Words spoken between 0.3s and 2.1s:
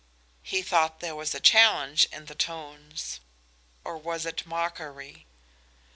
He thought there was a challenge